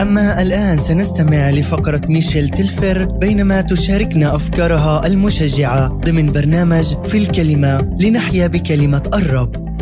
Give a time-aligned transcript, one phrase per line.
[0.00, 8.46] أما الآن سنستمع لفقرة ميشيل تلفر بينما تشاركنا أفكارها المشجعة ضمن برنامج في الكلمة لنحيا
[8.46, 9.76] بكلمة الرب.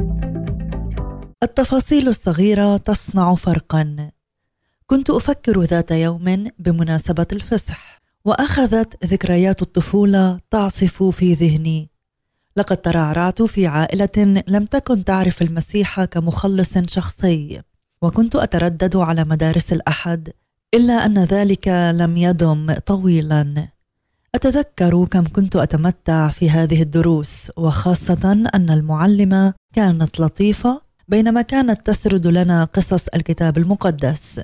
[1.42, 4.10] التفاصيل الصغيرة تصنع فرقا.
[4.86, 11.90] كنت أفكر ذات يوم بمناسبة الفصح وأخذت ذكريات الطفولة تعصف في ذهني.
[12.56, 17.67] لقد ترعرعت في عائلة لم تكن تعرف المسيح كمخلص شخصي.
[18.02, 20.32] وكنت أتردد على مدارس الأحد
[20.74, 23.68] إلا أن ذلك لم يدم طويلا.
[24.34, 32.26] أتذكر كم كنت أتمتع في هذه الدروس وخاصة أن المعلمة كانت لطيفة بينما كانت تسرد
[32.26, 34.40] لنا قصص الكتاب المقدس.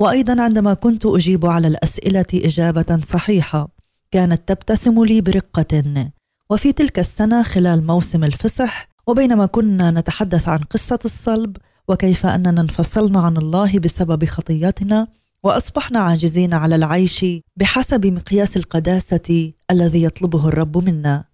[0.00, 3.68] وأيضا عندما كنت أجيب على الأسئلة إجابة صحيحة
[4.10, 6.10] كانت تبتسم لي برقة.
[6.50, 11.56] وفي تلك السنة خلال موسم الفصح وبينما كنا نتحدث عن قصة الصلب
[11.88, 15.08] وكيف أننا انفصلنا عن الله بسبب خطيتنا
[15.42, 21.24] وأصبحنا عاجزين على العيش بحسب مقياس القداسة الذي يطلبه الرب منا.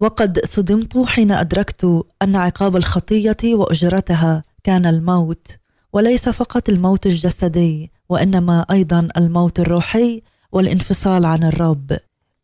[0.00, 5.46] وقد صدمت حين أدركت أن عقاب الخطية وأجرتها كان الموت
[5.92, 11.96] وليس فقط الموت الجسدي وإنما أيضا الموت الروحي والانفصال عن الرب.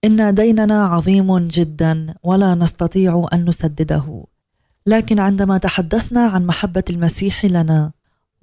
[0.05, 4.25] إن ديننا عظيم جدا ولا نستطيع أن نسدده.
[4.87, 7.93] لكن عندما تحدثنا عن محبة المسيح لنا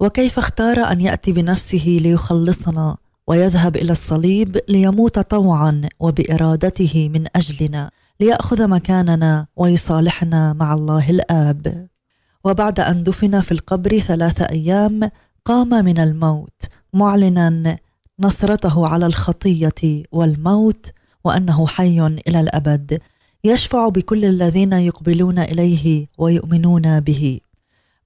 [0.00, 8.68] وكيف اختار أن يأتي بنفسه ليخلصنا ويذهب إلى الصليب ليموت طوعا وبإرادته من أجلنا ليأخذ
[8.68, 11.88] مكاننا ويصالحنا مع الله الآب.
[12.44, 15.10] وبعد أن دفن في القبر ثلاثة أيام
[15.44, 17.78] قام من الموت معلنا
[18.20, 20.92] نصرته على الخطية والموت
[21.24, 23.00] وأنه حي إلى الأبد.
[23.44, 27.40] يشفع بكل الذين يقبلون إليه ويؤمنون به.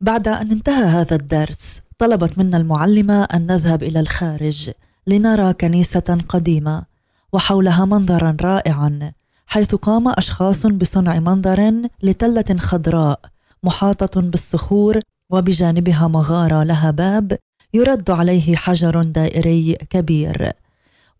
[0.00, 4.70] بعد أن انتهى هذا الدرس طلبت منا المعلمة أن نذهب إلى الخارج
[5.06, 6.82] لنرى كنيسة قديمة
[7.32, 9.12] وحولها منظرا رائعا
[9.46, 11.72] حيث قام أشخاص بصنع منظر
[12.02, 13.20] لتلة خضراء
[13.62, 15.00] محاطة بالصخور
[15.30, 17.38] وبجانبها مغارة لها باب
[17.74, 20.52] يرد عليه حجر دائري كبير.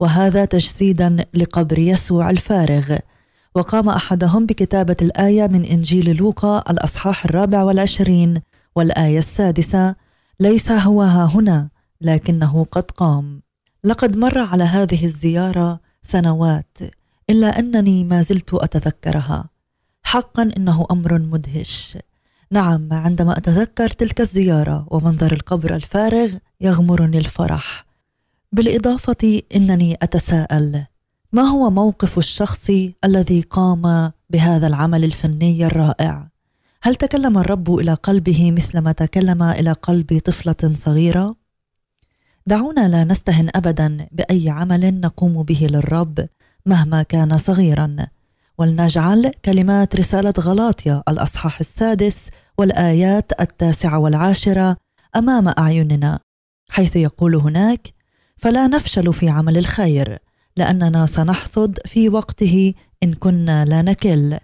[0.00, 2.96] وهذا تجسيدا لقبر يسوع الفارغ
[3.56, 8.42] وقام أحدهم بكتابة الآية من إنجيل لوقا الأصحاح الرابع والعشرين
[8.76, 9.94] والآية السادسة
[10.40, 11.68] ليس هو ها هنا
[12.00, 13.42] لكنه قد قام.
[13.84, 16.78] لقد مر على هذه الزيارة سنوات
[17.30, 19.48] إلا أنني ما زلت أتذكرها.
[20.02, 21.98] حقا إنه أمر مدهش.
[22.50, 27.86] نعم عندما أتذكر تلك الزيارة ومنظر القبر الفارغ يغمرني الفرح.
[28.52, 30.84] بالإضافة إنني أتساءل
[31.34, 32.70] ما هو موقف الشخص
[33.04, 36.28] الذي قام بهذا العمل الفني الرائع؟
[36.82, 41.36] هل تكلم الرب إلى قلبه مثلما تكلم إلى قلب طفلة صغيرة؟
[42.46, 46.28] دعونا لا نستهن ابدا بأي عمل نقوم به للرب
[46.66, 47.96] مهما كان صغيرا
[48.58, 52.28] ولنجعل كلمات رسالة غلاطيا الأصحاح السادس
[52.58, 54.76] والآيات التاسعة والعاشرة
[55.16, 56.20] أمام أعيننا
[56.70, 57.94] حيث يقول هناك
[58.36, 60.18] فلا نفشل في عمل الخير
[60.56, 64.36] لأننا سنحصد في وقته إن كنا لا نكل.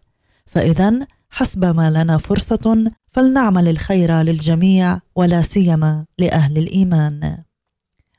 [0.46, 7.38] فإذا حسب ما لنا فرصة فلنعمل الخير للجميع ولا سيما لأهل الإيمان.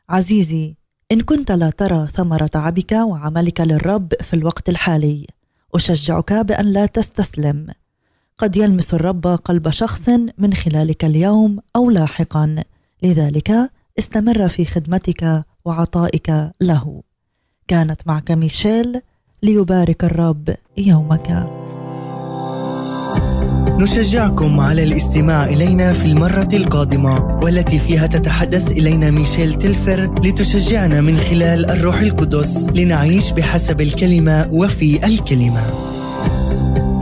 [0.09, 0.75] عزيزي
[1.11, 5.27] إن كنت لا ترى ثمرة تعبك وعملك للرب في الوقت الحالي
[5.75, 7.67] أشجعك بأن لا تستسلم.
[8.37, 12.63] قد يلمس الرب قلب شخص من خلالك اليوم أو لاحقا.
[13.03, 17.03] لذلك استمر في خدمتك وعطائك له.
[17.67, 19.01] كانت معك ميشيل
[19.43, 21.47] ليبارك الرب يومك.
[23.79, 31.17] نشجعكم على الاستماع إلينا في المرة القادمة والتي فيها تتحدث إلينا ميشيل تلفر لتشجعنا من
[31.17, 35.61] خلال الروح القدس لنعيش بحسب الكلمة وفي الكلمة.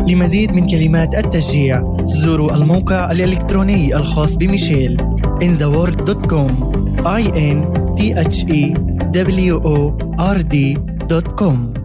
[0.08, 4.97] لمزيد من كلمات التشجيع زوروا الموقع الإلكتروني الخاص بميشيل
[5.44, 6.52] intheword.com
[7.05, 8.72] i n t h e
[9.11, 11.78] w o r d.com